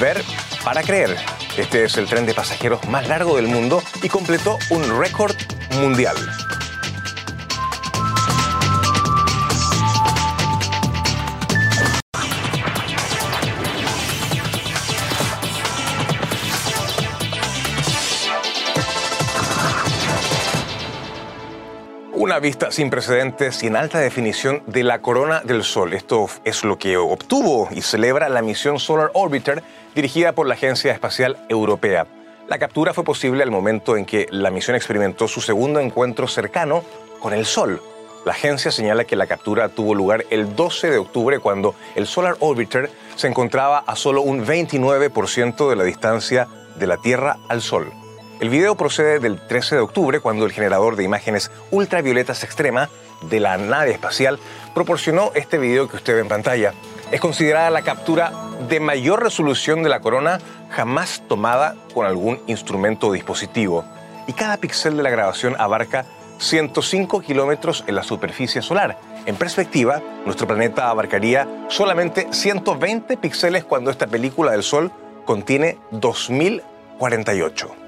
Ver 0.00 0.22
para 0.64 0.82
creer. 0.82 1.16
Este 1.56 1.84
es 1.84 1.96
el 1.96 2.06
tren 2.06 2.24
de 2.24 2.34
pasajeros 2.34 2.84
más 2.88 3.08
largo 3.08 3.36
del 3.36 3.48
mundo 3.48 3.82
y 4.02 4.08
completó 4.08 4.58
un 4.70 5.00
récord 5.00 5.34
mundial. 5.72 6.16
Vista 22.40 22.70
sin 22.70 22.88
precedentes 22.88 23.64
y 23.64 23.66
en 23.66 23.74
alta 23.74 23.98
definición 23.98 24.62
de 24.66 24.84
la 24.84 25.00
corona 25.00 25.40
del 25.40 25.64
Sol. 25.64 25.92
Esto 25.92 26.28
es 26.44 26.62
lo 26.62 26.78
que 26.78 26.96
obtuvo 26.96 27.68
y 27.72 27.82
celebra 27.82 28.28
la 28.28 28.42
misión 28.42 28.78
Solar 28.78 29.10
Orbiter 29.14 29.62
dirigida 29.94 30.32
por 30.32 30.46
la 30.46 30.54
Agencia 30.54 30.92
Espacial 30.92 31.36
Europea. 31.48 32.06
La 32.46 32.58
captura 32.58 32.94
fue 32.94 33.02
posible 33.02 33.42
al 33.42 33.50
momento 33.50 33.96
en 33.96 34.04
que 34.04 34.28
la 34.30 34.50
misión 34.50 34.76
experimentó 34.76 35.26
su 35.26 35.40
segundo 35.40 35.80
encuentro 35.80 36.28
cercano 36.28 36.84
con 37.18 37.32
el 37.32 37.44
Sol. 37.44 37.82
La 38.24 38.32
agencia 38.32 38.70
señala 38.70 39.04
que 39.04 39.16
la 39.16 39.26
captura 39.26 39.68
tuvo 39.68 39.94
lugar 39.94 40.24
el 40.30 40.54
12 40.54 40.90
de 40.90 40.98
octubre 40.98 41.40
cuando 41.40 41.74
el 41.96 42.06
Solar 42.06 42.36
Orbiter 42.38 42.88
se 43.16 43.26
encontraba 43.26 43.78
a 43.80 43.96
solo 43.96 44.22
un 44.22 44.46
29% 44.46 45.68
de 45.68 45.76
la 45.76 45.84
distancia 45.84 46.46
de 46.76 46.86
la 46.86 46.98
Tierra 46.98 47.38
al 47.48 47.62
Sol. 47.62 47.92
El 48.40 48.50
video 48.50 48.76
procede 48.76 49.18
del 49.18 49.40
13 49.40 49.74
de 49.74 49.80
octubre 49.80 50.20
cuando 50.20 50.44
el 50.44 50.52
generador 50.52 50.94
de 50.94 51.02
imágenes 51.02 51.50
ultravioletas 51.72 52.44
extrema 52.44 52.88
de 53.22 53.40
la 53.40 53.56
nave 53.56 53.90
espacial 53.90 54.38
proporcionó 54.76 55.32
este 55.34 55.58
video 55.58 55.88
que 55.88 55.96
usted 55.96 56.14
ve 56.14 56.20
en 56.20 56.28
pantalla. 56.28 56.72
Es 57.10 57.20
considerada 57.20 57.68
la 57.70 57.82
captura 57.82 58.32
de 58.68 58.78
mayor 58.78 59.24
resolución 59.24 59.82
de 59.82 59.88
la 59.88 59.98
corona 59.98 60.38
jamás 60.70 61.24
tomada 61.26 61.74
con 61.92 62.06
algún 62.06 62.40
instrumento 62.46 63.08
o 63.08 63.12
dispositivo. 63.12 63.84
Y 64.28 64.34
cada 64.34 64.56
píxel 64.56 64.96
de 64.96 65.02
la 65.02 65.10
grabación 65.10 65.56
abarca 65.58 66.04
105 66.38 67.20
kilómetros 67.22 67.82
en 67.88 67.96
la 67.96 68.04
superficie 68.04 68.62
solar. 68.62 69.00
En 69.26 69.34
perspectiva, 69.34 70.00
nuestro 70.24 70.46
planeta 70.46 70.90
abarcaría 70.90 71.66
solamente 71.66 72.28
120 72.30 73.16
píxeles 73.16 73.64
cuando 73.64 73.90
esta 73.90 74.06
película 74.06 74.52
del 74.52 74.62
Sol 74.62 74.92
contiene 75.24 75.78
2048. 75.90 77.87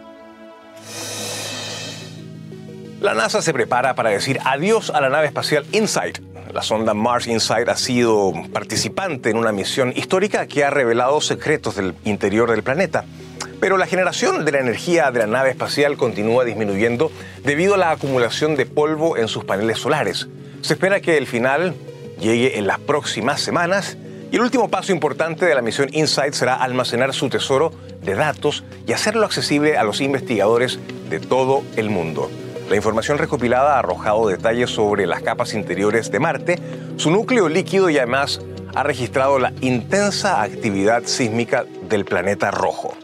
La 3.00 3.14
NASA 3.14 3.40
se 3.40 3.54
prepara 3.54 3.94
para 3.94 4.10
decir 4.10 4.38
adiós 4.44 4.90
a 4.90 5.00
la 5.00 5.08
nave 5.08 5.26
espacial 5.26 5.64
InSight. 5.72 6.18
La 6.52 6.60
sonda 6.60 6.92
Mars 6.92 7.26
InSight 7.28 7.66
ha 7.70 7.76
sido 7.78 8.34
participante 8.52 9.30
en 9.30 9.38
una 9.38 9.52
misión 9.52 9.94
histórica 9.96 10.46
que 10.46 10.64
ha 10.64 10.70
revelado 10.70 11.18
secretos 11.22 11.76
del 11.76 11.94
interior 12.04 12.50
del 12.50 12.62
planeta. 12.62 13.06
Pero 13.58 13.78
la 13.78 13.86
generación 13.86 14.44
de 14.44 14.52
la 14.52 14.58
energía 14.58 15.10
de 15.12 15.20
la 15.20 15.26
nave 15.26 15.48
espacial 15.48 15.96
continúa 15.96 16.44
disminuyendo 16.44 17.10
debido 17.42 17.76
a 17.76 17.78
la 17.78 17.90
acumulación 17.92 18.54
de 18.54 18.66
polvo 18.66 19.16
en 19.16 19.28
sus 19.28 19.44
paneles 19.44 19.78
solares. 19.78 20.28
Se 20.60 20.74
espera 20.74 21.00
que 21.00 21.16
el 21.16 21.26
final 21.26 21.74
llegue 22.20 22.58
en 22.58 22.66
las 22.66 22.80
próximas 22.80 23.40
semanas 23.40 23.96
y 24.30 24.36
el 24.36 24.42
último 24.42 24.68
paso 24.68 24.92
importante 24.92 25.46
de 25.46 25.54
la 25.54 25.62
misión 25.62 25.88
InSight 25.90 26.34
será 26.34 26.56
almacenar 26.56 27.14
su 27.14 27.30
tesoro 27.30 27.72
de 28.02 28.14
datos 28.14 28.62
y 28.86 28.92
hacerlo 28.92 29.24
accesible 29.24 29.78
a 29.78 29.84
los 29.84 30.02
investigadores 30.02 30.78
de 31.08 31.18
todo 31.18 31.62
el 31.76 31.88
mundo. 31.88 32.30
La 32.70 32.76
información 32.76 33.18
recopilada 33.18 33.74
ha 33.74 33.78
arrojado 33.80 34.28
detalles 34.28 34.70
sobre 34.70 35.04
las 35.04 35.22
capas 35.22 35.54
interiores 35.54 36.12
de 36.12 36.20
Marte, 36.20 36.58
su 36.98 37.10
núcleo 37.10 37.48
líquido 37.48 37.90
y 37.90 37.98
además 37.98 38.40
ha 38.76 38.84
registrado 38.84 39.40
la 39.40 39.52
intensa 39.60 40.40
actividad 40.40 41.02
sísmica 41.02 41.64
del 41.88 42.04
planeta 42.04 42.52
rojo. 42.52 42.94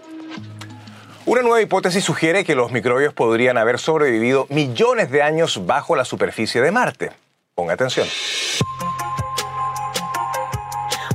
Una 1.24 1.42
nueva 1.42 1.60
hipótesis 1.60 2.04
sugiere 2.04 2.44
que 2.44 2.54
los 2.54 2.70
microbios 2.70 3.12
podrían 3.12 3.58
haber 3.58 3.80
sobrevivido 3.80 4.46
millones 4.50 5.10
de 5.10 5.22
años 5.22 5.66
bajo 5.66 5.96
la 5.96 6.04
superficie 6.04 6.60
de 6.60 6.70
Marte. 6.70 7.10
Ponga 7.56 7.74
atención. 7.74 8.06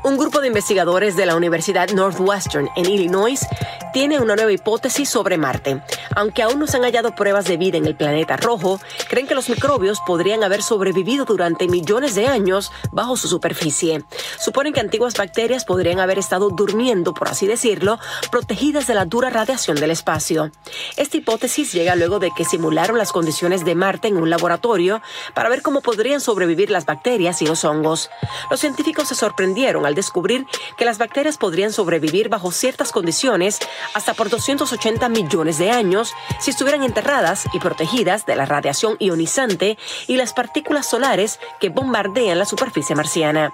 Un 0.04 0.18
grupo 0.18 0.42
de 0.42 0.48
investigadores 0.48 1.16
de 1.16 1.26
la 1.26 1.38
Universidad 1.38 1.90
Northwestern 1.92 2.68
en 2.76 2.86
Illinois 2.86 3.48
tiene 3.94 4.20
una 4.20 4.36
nueva 4.36 4.52
hipótesis 4.52 5.08
sobre 5.08 5.38
Marte. 5.38 5.82
Aunque 6.16 6.44
aún 6.44 6.60
no 6.60 6.68
se 6.68 6.78
han 6.78 6.84
hallado 6.84 7.16
pruebas 7.16 7.46
de 7.46 7.58
vida 7.58 7.78
en 7.78 7.86
el 7.86 7.96
planeta 7.96 8.38
rojo, 8.38 8.80
creen 9.10 9.28
que 9.28 9.36
los 9.36 9.50
microbios 9.50 10.02
podrían 10.06 10.44
haber 10.44 10.62
sobrevivido 10.62 11.26
durante 11.26 11.68
millones 11.68 12.16
de 12.16 12.28
años 12.28 12.72
bajo 12.92 13.16
su 13.16 13.28
superficie. 13.28 14.04
Suponen 14.40 14.74
que 14.74 14.80
antiguas 14.80 15.16
bacterias 15.16 15.66
podrían 15.66 16.00
haber 16.00 16.20
estado 16.20 16.50
durmiendo, 16.50 17.14
por 17.14 17.30
así 17.30 17.48
decirlo, 17.48 18.00
protegidas 18.32 18.88
de 18.88 18.94
la 18.94 19.06
dura 19.06 19.30
radiación 19.30 19.78
del 19.78 19.92
espacio. 19.92 20.52
Esta 20.98 21.18
hipótesis 21.18 21.72
llega 21.72 21.96
luego 21.96 22.20
de 22.20 22.32
que 22.32 22.46
simularon 22.46 22.98
las 22.98 23.12
condiciones 23.12 23.64
de 23.64 23.76
Marte 23.76 24.08
en 24.08 24.18
un 24.18 24.30
laboratorio 24.30 25.02
para 25.34 25.50
ver 25.50 25.62
cómo 25.62 25.82
podrían 25.82 26.20
sobrevivir 26.20 26.72
las 26.72 26.86
bacterias 26.86 27.42
y 27.42 27.48
los 27.48 27.64
hongos. 27.64 28.10
Los 28.50 28.60
científicos 28.60 29.08
se 29.08 29.16
sorprendieron 29.16 29.86
al 29.86 29.96
descubrir 29.96 30.46
que 30.78 30.86
las 30.86 30.98
bacterias 30.98 31.38
podrían 31.38 31.72
sobrevivir 31.72 32.30
bajo 32.30 32.52
ciertas 32.52 32.92
condiciones 32.92 33.60
hasta 33.94 34.14
por 34.14 34.30
280 34.30 35.08
millones 35.10 35.58
de 35.58 35.72
años 35.72 36.01
si 36.40 36.52
estuvieran 36.52 36.84
enterradas 36.84 37.46
y 37.54 37.60
protegidas 37.60 38.26
de 38.26 38.36
la 38.36 38.46
radiación 38.46 38.96
ionizante 39.00 39.78
y 40.08 40.18
las 40.18 40.34
partículas 40.34 40.90
solares 40.90 41.40
que 41.60 41.70
bombardean 41.70 42.40
la 42.40 42.46
superficie 42.46 42.96
marciana. 42.96 43.54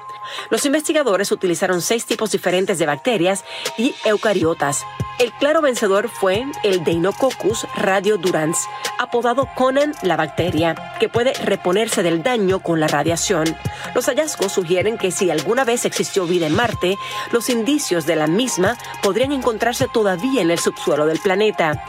Los 0.50 0.66
investigadores 0.66 1.32
utilizaron 1.32 1.82
seis 1.82 2.06
tipos 2.06 2.32
diferentes 2.32 2.80
de 2.80 2.86
bacterias 2.86 3.44
y 3.78 3.96
eucariotas. 4.06 4.86
El 5.20 5.32
claro 5.34 5.62
vencedor 5.62 6.10
fue 6.10 6.46
el 6.64 6.84
Deinococcus 6.84 7.66
radiodurans, 7.76 8.68
apodado 9.00 9.48
Conan 9.56 9.96
la 10.04 10.16
bacteria, 10.16 10.76
que 11.00 11.10
puede 11.10 11.34
reponerse 11.34 12.04
del 12.04 12.22
daño 12.22 12.60
con 12.60 12.80
la 12.80 12.88
radiación. 12.88 13.58
Los 13.96 14.06
hallazgos 14.06 14.52
sugieren 14.52 15.00
que 15.00 15.10
si 15.10 15.32
alguna 15.32 15.64
vez 15.64 15.86
existió 15.86 16.28
vida 16.28 16.46
en 16.46 16.54
Marte, 16.54 16.98
los 17.32 17.50
indicios 17.50 18.06
de 18.06 18.16
la 18.16 18.28
misma 18.28 18.78
podrían 19.02 19.32
encontrarse 19.32 19.88
todavía 19.88 20.44
en 20.44 20.52
el 20.52 20.60
subsuelo 20.60 21.08
del 21.08 21.20
planeta. 21.20 21.84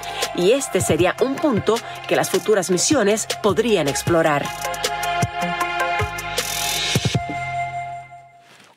Este 0.53 0.81
sería 0.81 1.15
un 1.21 1.35
punto 1.37 1.77
que 2.07 2.17
las 2.17 2.31
futuras 2.31 2.71
misiones 2.71 3.27
podrían 3.43 3.89
explorar. 3.89 4.45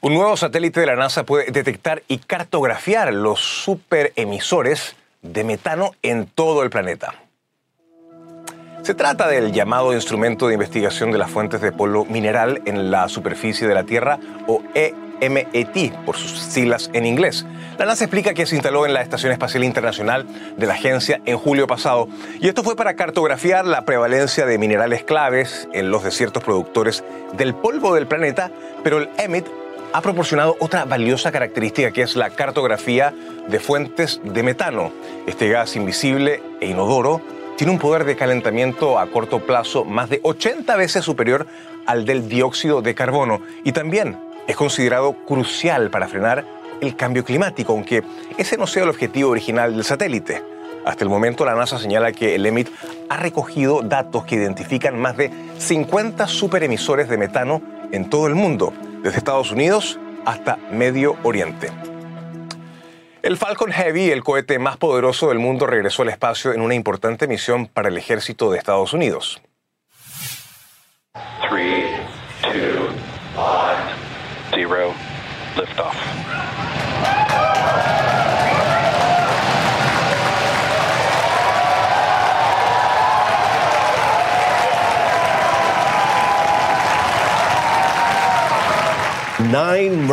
Un 0.04 0.16
nuevo 0.16 0.36
satélite 0.36 0.80
de 0.80 0.88
la 0.88 0.96
NASA 0.96 1.24
puede 1.26 1.52
detectar 1.52 2.02
y 2.08 2.18
cartografiar 2.18 3.14
los 3.14 3.40
superemisores 3.40 4.96
de 5.22 5.44
metano 5.44 5.92
en 6.02 6.26
todo 6.26 6.64
el 6.64 6.72
planeta. 6.72 7.14
Se 8.82 8.96
trata 8.96 9.28
del 9.28 9.52
llamado 9.52 9.94
Instrumento 9.94 10.48
de 10.48 10.56
Investigación 10.56 11.12
de 11.12 11.20
las 11.20 11.30
Fuentes 11.30 11.62
de 11.62 11.72
Polvo 11.72 12.06
Mineral 12.06 12.64
en 12.66 12.90
la 12.90 13.08
Superficie 13.10 13.68
de 13.68 13.76
la 13.76 13.84
Tierra, 13.84 14.18
o 14.48 14.64
EMET, 15.22 15.94
por 16.06 16.18
sus 16.18 16.40
siglas 16.40 16.90
en 16.94 17.06
inglés. 17.06 17.46
La 17.78 17.86
NASA 17.86 18.04
explica 18.04 18.34
que 18.34 18.46
se 18.46 18.56
instaló 18.56 18.86
en 18.86 18.94
la 18.94 19.02
Estación 19.02 19.32
Espacial 19.32 19.64
Internacional 19.64 20.26
de 20.58 20.68
la 20.68 20.74
agencia 20.74 21.22
en 21.26 21.38
julio 21.38 21.68
pasado, 21.68 22.10
y 22.40 22.48
esto 22.48 22.64
fue 22.64 22.76
para 22.76 22.96
cartografiar 22.96 23.66
la 23.66 23.86
prevalencia 23.86 24.46
de 24.46 24.58
minerales 24.58 25.04
claves 25.04 25.70
en 25.74 25.90
los 25.90 26.04
desiertos 26.04 26.44
productores 26.44 27.04
del 27.34 27.56
polvo 27.56 27.96
del 27.96 28.08
planeta, 28.08 28.52
pero 28.84 28.98
el 28.98 29.10
EMET 29.18 29.48
ha 29.94 30.02
proporcionado 30.02 30.58
otra 30.60 30.86
valiosa 30.86 31.32
característica 31.32 31.92
que 31.92 32.02
es 32.02 32.16
la 32.16 32.30
cartografía 32.30 33.14
de 33.48 33.60
fuentes 33.60 34.22
de 34.24 34.44
metano. 34.44 34.92
Este 35.28 35.50
gas 35.50 35.76
invisible 35.76 36.42
e 36.60 36.68
inodoro 36.68 37.22
tiene 37.58 37.74
un 37.74 37.80
poder 37.80 38.06
de 38.06 38.16
calentamiento 38.16 38.98
a 38.98 39.08
corto 39.08 39.40
plazo 39.40 39.86
más 39.86 40.10
de 40.10 40.20
80 40.24 40.76
veces 40.78 41.04
superior 41.04 41.46
al 41.86 42.06
del 42.06 42.30
dióxido 42.30 42.82
de 42.82 42.96
carbono 42.96 43.42
y 43.64 43.72
también 43.72 44.18
es 44.52 44.58
considerado 44.58 45.14
crucial 45.26 45.90
para 45.90 46.08
frenar 46.08 46.46
el 46.82 46.96
cambio 46.96 47.24
climático, 47.24 47.74
aunque 47.74 48.04
ese 48.38 48.58
no 48.58 48.68
sea 48.68 48.84
el 48.84 48.90
objetivo 48.90 49.30
original 49.30 49.74
del 49.74 49.84
satélite. 49.86 50.44
Hasta 50.86 51.04
el 51.04 51.10
momento 51.10 51.46
la 51.46 51.56
NASA 51.56 51.78
señala 51.78 52.12
que 52.12 52.36
el 52.36 52.46
EMIT 52.46 52.70
ha 53.10 53.18
recogido 53.18 53.82
datos 53.82 54.26
que 54.26 54.36
identifican 54.36 55.00
más 55.00 55.16
de 55.16 55.32
50 55.58 56.28
superemisores 56.28 57.08
de 57.08 57.18
metano 57.18 57.62
en 57.92 58.10
todo 58.10 58.28
el 58.28 58.36
mundo 58.36 58.74
desde 59.04 59.20
Estados 59.20 59.52
Unidos 59.52 60.00
hasta 60.26 60.58
Medio 60.72 61.16
Oriente. 61.24 61.70
El 63.22 63.38
Falcon 63.38 63.72
Heavy, 63.72 64.10
el 64.10 64.24
cohete 64.24 64.58
más 64.58 64.78
poderoso 64.78 65.30
del 65.30 65.38
mundo, 65.38 65.68
regresó 65.68 66.02
al 66.02 66.10
espacio 66.10 66.54
en 66.54 66.62
una 66.62 66.74
importante 66.74 67.28
misión 67.28 67.68
para 67.68 67.90
el 67.90 67.98
ejército 67.98 68.52
de 68.52 68.58
Estados 68.58 68.94
Unidos. 68.94 69.42
zero 74.72 74.96
liftoff. 75.56 75.98
Nine. 89.52 90.08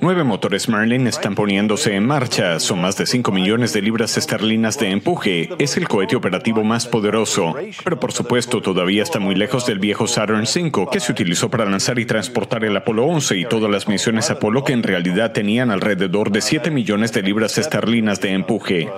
Nueve 0.00 0.24
motores 0.24 0.68
Merlin 0.68 1.06
están 1.06 1.34
poniéndose 1.34 1.94
en 1.94 2.06
marcha. 2.06 2.58
Son 2.60 2.80
más 2.80 2.96
de 2.96 3.06
5 3.06 3.32
millones 3.32 3.72
de 3.72 3.82
libras 3.82 4.16
esterlinas 4.16 4.78
de 4.78 4.90
empuje. 4.90 5.50
Es 5.58 5.76
el 5.76 5.88
cohete 5.88 6.16
operativo 6.16 6.64
más 6.64 6.86
poderoso. 6.86 7.54
Pero 7.82 8.00
por 8.00 8.12
supuesto 8.12 8.60
todavía 8.60 9.02
está 9.02 9.18
muy 9.18 9.34
lejos 9.34 9.66
del 9.66 9.78
viejo 9.78 10.06
Saturn 10.06 10.42
V, 10.44 10.88
que 10.90 11.00
se 11.00 11.12
utilizó 11.12 11.50
para 11.50 11.64
lanzar 11.64 11.98
y 11.98 12.06
transportar 12.06 12.64
el 12.64 12.76
Apolo 12.76 13.06
11 13.06 13.36
y 13.36 13.44
todas 13.44 13.70
las 13.70 13.88
misiones 13.88 14.30
Apolo 14.30 14.64
que 14.64 14.72
en 14.72 14.82
realidad 14.82 15.32
tenían 15.32 15.70
alrededor 15.70 16.30
de 16.30 16.40
7 16.40 16.70
millones 16.70 17.12
de 17.12 17.22
libras 17.22 17.58
esterlinas 17.58 18.20
de 18.20 18.32
empuje. 18.32 18.88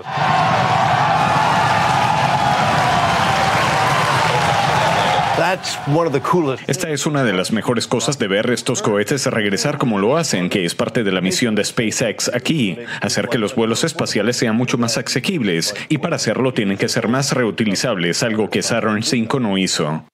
Esta 6.67 6.91
es 6.91 7.07
una 7.07 7.25
de 7.25 7.33
las 7.33 7.53
mejores 7.53 7.87
cosas 7.87 8.19
de 8.19 8.29
ver 8.29 8.51
estos 8.51 8.83
cohetes 8.83 9.27
regresar 9.27 9.79
como 9.79 9.99
lo 9.99 10.17
hacen, 10.17 10.49
que 10.49 10.65
es 10.65 10.75
parte 10.75 11.05
de 11.05 11.13
la 11.13 11.21
misión 11.21 11.55
de 11.55 11.65
SpaceX 11.65 12.31
aquí, 12.35 12.79
hacer 13.01 13.29
que 13.29 13.39
los 13.39 13.55
vuelos 13.55 13.85
espaciales 13.85 14.37
sean 14.37 14.57
mucho 14.57 14.79
más 14.79 14.99
asequibles 14.99 15.75
y 15.89 15.99
para 15.99 16.17
hacerlo 16.17 16.53
tienen 16.53 16.79
que 16.79 16.89
ser 16.89 17.09
más 17.09 17.33
reutilizables, 17.33 18.23
algo 18.23 18.51
que 18.51 18.63
Saturn 18.63 18.99
V 18.99 19.41
no 19.41 19.59
hizo. 19.59 20.05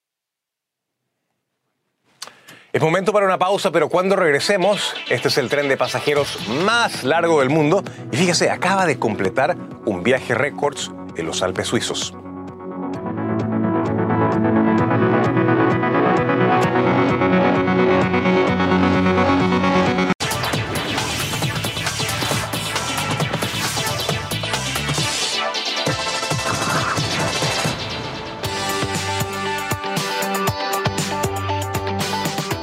Es 2.72 2.80
momento 2.80 3.12
para 3.12 3.26
una 3.26 3.38
pausa, 3.38 3.70
pero 3.70 3.90
cuando 3.90 4.16
regresemos, 4.16 4.94
este 5.10 5.28
es 5.28 5.36
el 5.36 5.50
tren 5.50 5.68
de 5.68 5.76
pasajeros 5.76 6.38
más 6.64 7.04
largo 7.04 7.40
del 7.40 7.50
mundo 7.50 7.84
y 8.10 8.16
fíjese, 8.16 8.48
acaba 8.48 8.86
de 8.86 8.98
completar 8.98 9.56
un 9.84 10.02
viaje 10.02 10.34
récords 10.34 10.90
en 11.16 11.26
los 11.26 11.42
Alpes 11.42 11.66
suizos. 11.66 12.14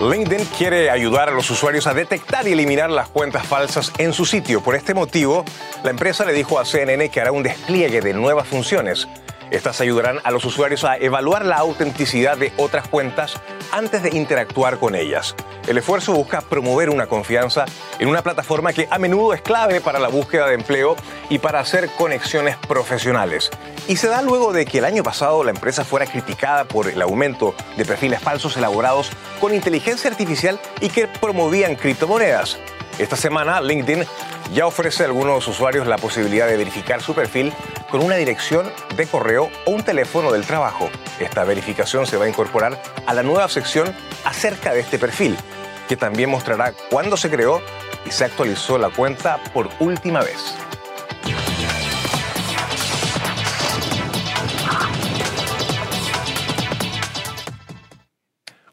LinkedIn 0.10 0.46
quiere 0.58 0.90
ayudar 0.90 1.30
a 1.30 1.32
los 1.32 1.52
usuarios 1.52 1.86
a 1.86 1.94
detectar 1.94 2.48
y 2.48 2.54
eliminar 2.54 2.90
las 2.90 3.10
cuentas 3.10 3.46
falsas 3.46 3.92
en 4.00 4.12
su 4.12 4.26
sitio. 4.26 4.62
Por 4.62 4.76
este 4.76 4.96
motivo, 4.96 5.46
la 5.84 5.92
empresa 5.92 6.26
le 6.26 6.34
dijo 6.34 6.60
a 6.60 6.66
CNN 6.66 7.10
que 7.10 7.22
hará 7.22 7.32
un 7.32 7.44
despliegue 7.44 8.02
de 8.02 8.14
nuevas 8.14 8.48
funciones. 8.48 9.08
Estas 9.52 9.82
ayudarán 9.82 10.20
a 10.24 10.32
los 10.32 10.46
usuarios 10.46 10.84
a 10.84 10.98
evaluar 10.98 11.44
la 11.44 11.58
autenticidad 11.58 12.38
de 12.38 12.54
otras 12.58 12.88
cuentas 12.88 13.34
antes 13.72 14.04
de 14.04 14.16
interactuar 14.16 14.78
con 14.78 14.96
ellas. 14.96 15.36
El 15.68 15.78
esfuerzo 15.78 16.14
busca 16.14 16.42
promover 16.42 16.90
una 16.90 17.08
confianza 17.08 17.66
en 18.00 18.10
una 18.10 18.22
plataforma 18.22 18.74
que 18.74 18.88
a 18.92 19.00
menudo 19.00 19.34
es 19.34 19.42
clave 19.42 19.82
para 19.82 20.00
la 20.00 20.08
búsqueda 20.08 20.48
de 20.48 20.56
empleo 20.56 20.96
y 21.30 21.40
para 21.40 21.60
hacer 21.60 21.90
conexiones 21.98 22.58
profesionales. 22.58 23.50
Y 23.88 23.96
se 23.96 24.08
da 24.08 24.22
luego 24.22 24.54
de 24.54 24.66
que 24.66 24.80
el 24.80 24.86
año 24.86 25.04
pasado 25.04 25.44
la 25.44 25.52
empresa 25.52 25.84
fuera 25.84 26.06
criticada 26.06 26.66
por 26.66 26.88
el 26.88 27.02
aumento 27.02 27.56
de 27.76 27.86
perfiles 27.86 28.22
falsos 28.22 28.56
elaborados 28.56 29.12
con 29.40 29.54
inteligencia 29.54 30.10
artificial 30.12 30.60
y 30.80 30.90
que 30.90 31.08
promovían 31.08 31.76
criptomonedas. 31.76 32.58
Esta 33.00 33.16
semana 33.16 33.62
LinkedIn 33.62 34.06
ya 34.54 34.68
ofrece 34.68 35.04
a 35.04 35.06
algunos 35.08 35.48
usuarios 35.48 35.88
la 35.88 35.98
posibilidad 35.98 36.48
de 36.48 36.58
verificar 36.58 37.02
su 37.02 37.14
perfil 37.14 37.54
con 37.90 38.04
una 38.04 38.16
dirección 38.16 38.72
de 38.96 39.08
correo 39.08 39.50
o 39.66 39.72
un 39.72 39.84
teléfono 39.84 40.32
del 40.32 40.46
trabajo. 40.46 40.90
Esta 41.20 41.44
verificación 41.44 42.06
se 42.06 42.18
va 42.18 42.26
a 42.26 42.30
incorporar 42.30 42.82
a 43.06 43.14
la 43.14 43.24
nueva 43.24 43.50
sección 43.50 43.94
acerca 44.24 44.74
de 44.74 44.82
este 44.82 45.00
perfil, 45.00 45.36
que 45.88 45.98
también 45.98 46.30
mostrará 46.30 46.74
cuándo 46.90 47.18
se 47.18 47.30
creó 47.30 47.62
y 48.06 48.12
se 48.12 48.26
actualizó 48.26 48.78
la 48.78 48.90
cuenta 48.90 49.40
por 49.54 49.70
última 49.80 50.22
vez. 50.22 50.56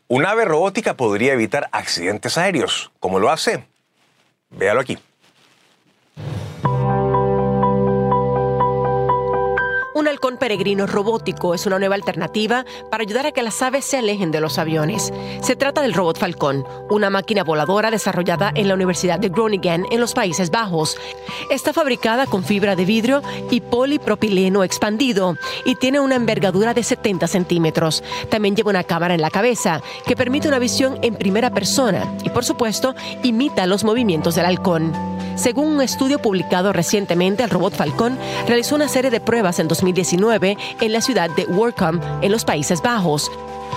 Un 0.09 0.25
ave 0.25 0.45
robótica 0.45 0.95
podría 0.95 1.33
evitar 1.33 1.69
accidentes 1.73 2.39
aéreos. 2.39 2.93
¿Cómo 3.01 3.19
lo 3.19 3.31
hace? 3.31 3.67
Véalo 4.51 4.81
aquí. 4.81 4.99
Un 10.07 10.11
halcón 10.11 10.37
peregrino 10.37 10.87
robótico 10.87 11.53
es 11.53 11.67
una 11.67 11.81
nueva 11.81 11.97
alternativa 11.97 12.65
para 12.93 13.03
ayudar 13.03 13.27
a 13.27 13.33
que 13.33 13.43
las 13.43 13.61
aves 13.61 13.85
se 13.85 13.99
alejen 13.99 14.31
de 14.31 14.41
los 14.41 14.57
aviones. 14.57 15.13
Se 15.43 15.57
trata 15.57 15.83
del 15.83 15.95
robot 15.95 16.17
Falcón, 16.17 16.65
una 16.89 17.11
máquina 17.11 17.43
voladora 17.43 17.91
desarrollada 17.91 18.53
en 18.55 18.69
la 18.69 18.75
Universidad 18.75 19.19
de 19.19 19.31
Groningen 19.31 19.85
en 19.91 20.01
los 20.01 20.15
Países 20.15 20.53
Bajos. 20.53 20.97
Está 21.51 21.73
fabricada 21.73 22.27
con 22.27 22.45
fibra 22.45 22.77
de 22.77 22.85
vidrio 22.85 23.21
y 23.51 23.61
polipropileno 23.61 24.63
expandido 24.63 25.37
y 25.65 25.75
tiene 25.75 25.99
una 25.99 26.15
envergadura 26.15 26.73
de 26.73 26.85
70 26.85 27.27
centímetros. 27.27 28.05
También 28.31 28.55
lleva 28.55 28.71
una 28.71 28.85
cámara 28.85 29.15
en 29.15 29.23
la 29.23 29.31
cabeza 29.31 29.83
que 30.07 30.15
permite 30.15 30.47
una 30.47 30.61
visión 30.61 31.01
en 31.03 31.17
primera 31.17 31.51
persona 31.51 32.17
y, 32.23 32.31
por 32.31 32.45
supuesto, 32.45 32.95
imita 33.25 33.67
los 33.67 33.83
movimientos 33.83 34.37
del 34.37 34.47
halcón. 34.47 35.16
Según 35.37 35.69
un 35.69 35.83
estudio 35.83 36.19
publicado 36.19 36.73
recientemente, 36.73 37.43
el 37.43 37.51
robot 37.51 37.75
Falcón 37.75 38.19
realizó 38.47 38.75
una 38.75 38.89
serie 38.89 39.11
de 39.11 39.21
pruebas 39.21 39.59
en 39.59 39.69
2019 39.69 40.57
en 40.81 40.93
la 40.93 41.01
ciudad 41.03 41.31
de 41.31 41.45
Workum, 41.45 42.01
en 42.23 42.33
los 42.33 42.45
Países 42.45 42.81
Bajos. 42.81 43.31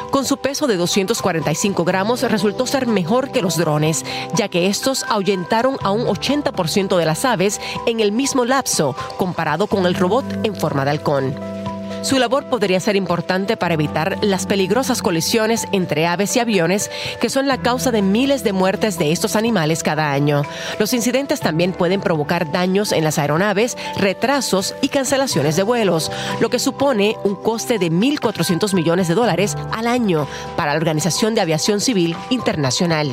Con 0.10 0.26
su 0.26 0.38
peso 0.38 0.67
de 0.67 0.78
245 0.78 1.84
gramos 1.84 2.22
resultó 2.24 2.65
ser 2.65 2.88
mejor 2.88 3.30
que 3.32 3.41
los 3.41 3.58
drones, 3.58 4.06
ya 4.34 4.48
que 4.48 4.67
estos 4.67 5.04
ahuyentaron 5.10 5.78
a 5.84 5.91
un 5.91 6.08
80% 6.08 6.98
de 6.98 7.06
las 7.06 7.26
aves 7.26 7.60
en 7.86 8.00
el 8.00 8.12
mismo 8.12 8.45
lapso 8.45 8.95
comparado 9.17 9.67
con 9.67 9.86
el 9.86 9.95
robot 9.95 10.26
en 10.43 10.56
forma 10.56 10.86
de 10.86 10.91
halcón. 10.91 11.59
Su 12.02 12.18
labor 12.18 12.46
podría 12.46 12.80
ser 12.80 12.96
importante 12.96 13.58
para 13.58 13.74
evitar 13.74 14.18
las 14.22 14.46
peligrosas 14.46 15.02
colisiones 15.02 15.68
entre 15.72 16.08
aves 16.08 16.36
y 16.36 16.40
aviones 16.40 16.90
que 17.20 17.30
son 17.30 17.48
la 17.48 17.58
causa 17.58 17.92
de 17.92 18.02
miles 18.02 18.44
de 18.44 18.54
muertes 18.54 18.98
de 18.98 19.12
estos 19.12 19.36
animales 19.36 19.84
cada 19.84 20.12
año. 20.12 20.44
Los 20.80 20.94
incidentes 20.94 21.42
también 21.42 21.74
pueden 21.74 22.02
provocar 22.02 22.52
daños 22.52 22.94
en 22.94 23.04
las 23.04 23.20
aeronaves, 23.20 23.78
retrasos 23.98 24.76
y 24.82 24.88
cancelaciones 24.88 25.56
de 25.56 25.64
vuelos, 25.64 26.12
lo 26.40 26.50
que 26.50 26.60
supone 26.60 27.18
un 27.24 27.36
coste 27.36 27.80
de 27.80 27.92
1.400 27.92 28.74
millones 28.74 29.08
de 29.08 29.16
dólares 29.16 29.58
al 29.72 29.88
año 29.88 30.28
para 30.56 30.72
la 30.72 30.78
Organización 30.78 31.36
de 31.36 31.42
Aviación 31.42 31.82
Civil 31.82 32.16
Internacional. 32.30 33.12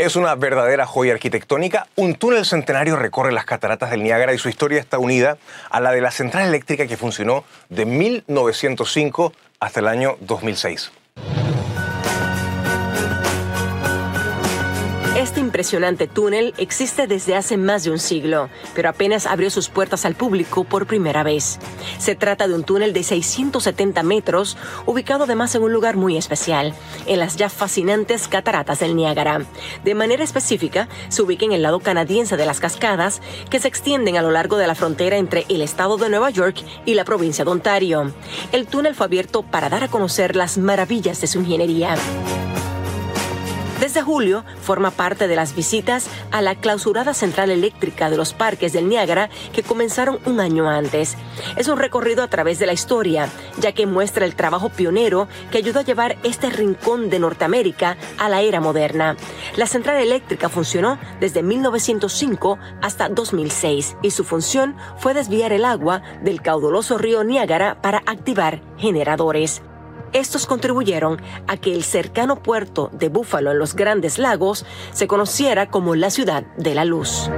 Es 0.00 0.16
una 0.16 0.34
verdadera 0.34 0.86
joya 0.86 1.12
arquitectónica. 1.12 1.86
Un 1.94 2.14
túnel 2.14 2.46
centenario 2.46 2.96
recorre 2.96 3.32
las 3.32 3.44
cataratas 3.44 3.90
del 3.90 4.02
Niágara 4.02 4.32
y 4.32 4.38
su 4.38 4.48
historia 4.48 4.80
está 4.80 4.98
unida 4.98 5.36
a 5.68 5.78
la 5.78 5.92
de 5.92 6.00
la 6.00 6.10
central 6.10 6.48
eléctrica 6.48 6.86
que 6.86 6.96
funcionó 6.96 7.44
de 7.68 7.84
1905 7.84 9.34
hasta 9.60 9.80
el 9.80 9.88
año 9.88 10.16
2006. 10.22 10.90
Impresionante 15.60 16.06
túnel 16.06 16.54
existe 16.56 17.06
desde 17.06 17.36
hace 17.36 17.58
más 17.58 17.84
de 17.84 17.90
un 17.90 17.98
siglo, 17.98 18.48
pero 18.74 18.88
apenas 18.88 19.26
abrió 19.26 19.50
sus 19.50 19.68
puertas 19.68 20.06
al 20.06 20.14
público 20.14 20.64
por 20.64 20.86
primera 20.86 21.22
vez. 21.22 21.58
Se 21.98 22.14
trata 22.14 22.48
de 22.48 22.54
un 22.54 22.64
túnel 22.64 22.94
de 22.94 23.02
670 23.02 24.02
metros, 24.02 24.56
ubicado 24.86 25.24
además 25.24 25.54
en 25.54 25.62
un 25.62 25.74
lugar 25.74 25.98
muy 25.98 26.16
especial, 26.16 26.72
en 27.04 27.18
las 27.18 27.36
ya 27.36 27.50
fascinantes 27.50 28.26
cataratas 28.26 28.80
del 28.80 28.96
Niágara. 28.96 29.42
De 29.84 29.94
manera 29.94 30.24
específica, 30.24 30.88
se 31.10 31.20
ubica 31.20 31.44
en 31.44 31.52
el 31.52 31.60
lado 31.60 31.80
canadiense 31.80 32.38
de 32.38 32.46
las 32.46 32.58
cascadas, 32.58 33.20
que 33.50 33.60
se 33.60 33.68
extienden 33.68 34.16
a 34.16 34.22
lo 34.22 34.30
largo 34.30 34.56
de 34.56 34.66
la 34.66 34.74
frontera 34.74 35.18
entre 35.18 35.44
el 35.50 35.60
estado 35.60 35.98
de 35.98 36.08
Nueva 36.08 36.30
York 36.30 36.56
y 36.86 36.94
la 36.94 37.04
provincia 37.04 37.44
de 37.44 37.50
Ontario. 37.50 38.14
El 38.52 38.66
túnel 38.66 38.94
fue 38.94 39.04
abierto 39.04 39.42
para 39.42 39.68
dar 39.68 39.84
a 39.84 39.88
conocer 39.88 40.36
las 40.36 40.56
maravillas 40.56 41.20
de 41.20 41.26
su 41.26 41.40
ingeniería. 41.40 41.96
Desde 43.80 44.02
julio 44.02 44.44
forma 44.60 44.90
parte 44.90 45.26
de 45.26 45.36
las 45.36 45.56
visitas 45.56 46.10
a 46.32 46.42
la 46.42 46.54
clausurada 46.54 47.14
central 47.14 47.50
eléctrica 47.50 48.10
de 48.10 48.18
los 48.18 48.34
parques 48.34 48.74
del 48.74 48.90
Niágara 48.90 49.30
que 49.54 49.62
comenzaron 49.62 50.18
un 50.26 50.38
año 50.38 50.68
antes. 50.68 51.16
Es 51.56 51.66
un 51.66 51.78
recorrido 51.78 52.22
a 52.22 52.28
través 52.28 52.58
de 52.58 52.66
la 52.66 52.74
historia, 52.74 53.30
ya 53.58 53.72
que 53.72 53.86
muestra 53.86 54.26
el 54.26 54.36
trabajo 54.36 54.68
pionero 54.68 55.28
que 55.50 55.56
ayudó 55.56 55.80
a 55.80 55.84
llevar 55.84 56.18
este 56.24 56.50
rincón 56.50 57.08
de 57.08 57.20
Norteamérica 57.20 57.96
a 58.18 58.28
la 58.28 58.42
era 58.42 58.60
moderna. 58.60 59.16
La 59.56 59.66
central 59.66 59.96
eléctrica 59.96 60.50
funcionó 60.50 60.98
desde 61.18 61.42
1905 61.42 62.58
hasta 62.82 63.08
2006 63.08 63.96
y 64.02 64.10
su 64.10 64.24
función 64.24 64.76
fue 64.98 65.14
desviar 65.14 65.54
el 65.54 65.64
agua 65.64 66.02
del 66.22 66.42
caudaloso 66.42 66.98
río 66.98 67.24
Niágara 67.24 67.80
para 67.80 68.02
activar 68.04 68.60
generadores. 68.76 69.62
Estos 70.12 70.46
contribuyeron 70.46 71.22
a 71.46 71.56
que 71.56 71.72
el 71.72 71.84
cercano 71.84 72.42
puerto 72.42 72.90
de 72.92 73.08
Búfalo 73.08 73.52
en 73.52 73.58
los 73.58 73.76
Grandes 73.76 74.18
Lagos 74.18 74.66
se 74.92 75.06
conociera 75.06 75.70
como 75.70 75.94
la 75.94 76.10
ciudad 76.10 76.44
de 76.56 76.74
la 76.74 76.84
luz. 76.84 77.30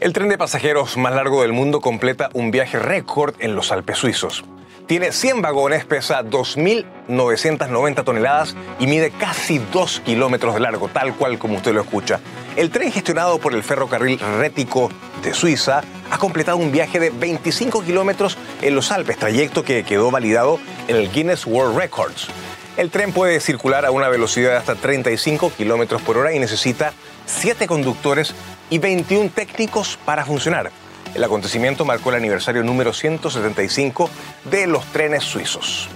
El 0.00 0.12
tren 0.12 0.30
de 0.30 0.38
pasajeros 0.38 0.96
más 0.96 1.14
largo 1.14 1.42
del 1.42 1.52
mundo 1.52 1.80
completa 1.80 2.30
un 2.32 2.50
viaje 2.50 2.78
récord 2.78 3.34
en 3.38 3.54
los 3.54 3.70
Alpes 3.70 3.98
suizos. 3.98 4.42
Tiene 4.86 5.12
100 5.12 5.42
vagones, 5.42 5.84
pesa 5.84 6.24
2.990 6.24 8.02
toneladas 8.02 8.56
y 8.80 8.88
mide 8.88 9.12
casi 9.12 9.58
2 9.72 10.00
kilómetros 10.04 10.54
de 10.54 10.60
largo, 10.60 10.88
tal 10.88 11.14
cual 11.14 11.38
como 11.38 11.58
usted 11.58 11.72
lo 11.72 11.82
escucha. 11.82 12.18
El 12.56 12.70
tren 12.70 12.90
gestionado 12.90 13.38
por 13.38 13.54
el 13.54 13.62
ferrocarril 13.62 14.18
Rético 14.38 14.90
de 15.22 15.34
Suiza 15.34 15.82
ha 16.10 16.18
completado 16.18 16.56
un 16.56 16.72
viaje 16.72 17.00
de 17.00 17.10
25 17.10 17.82
kilómetros 17.82 18.36
en 18.60 18.74
los 18.74 18.92
Alpes, 18.92 19.18
trayecto 19.18 19.64
que 19.64 19.84
quedó 19.84 20.10
validado 20.10 20.58
en 20.88 20.96
el 20.96 21.10
Guinness 21.10 21.46
World 21.46 21.78
Records. 21.78 22.28
El 22.76 22.90
tren 22.90 23.12
puede 23.12 23.40
circular 23.40 23.84
a 23.84 23.90
una 23.90 24.08
velocidad 24.08 24.50
de 24.50 24.56
hasta 24.56 24.74
35 24.74 25.52
kilómetros 25.56 26.02
por 26.02 26.16
hora 26.16 26.32
y 26.32 26.38
necesita 26.38 26.92
7 27.26 27.66
conductores 27.66 28.34
y 28.70 28.78
21 28.78 29.30
técnicos 29.34 29.98
para 30.04 30.24
funcionar. 30.24 30.70
El 31.14 31.22
acontecimiento 31.22 31.84
marcó 31.84 32.10
el 32.10 32.16
aniversario 32.16 32.62
número 32.62 32.92
175 32.92 34.08
de 34.50 34.66
los 34.66 34.84
trenes 34.86 35.24
suizos. 35.24 35.88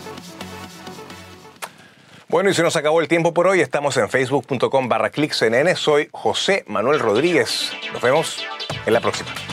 Bueno, 2.29 2.51
y 2.51 2.55
se 2.55 2.63
nos 2.63 2.77
acabó 2.77 3.01
el 3.01 3.09
tiempo 3.09 3.33
por 3.33 3.47
hoy. 3.47 3.61
Estamos 3.61 3.97
en 3.97 4.11
facebook.com 4.11 4.89
barra 4.89 5.11
clickcnn. 5.11 5.75
Soy 5.77 6.09
José 6.13 6.65
Manuel 6.67 6.99
Rodríguez. 6.99 7.73
Nos 7.93 8.03
vemos 8.03 8.45
en 8.87 8.93
la 8.93 9.01
próxima. 9.01 9.46